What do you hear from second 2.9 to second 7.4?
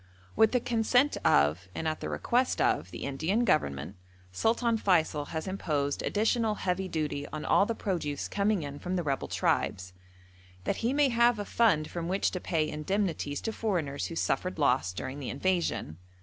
Indian Government, Sultan Feysul has imposed additional heavy duty